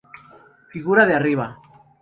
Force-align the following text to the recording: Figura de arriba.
Figura 0.71 1.05
de 1.05 1.13
arriba. 1.21 1.49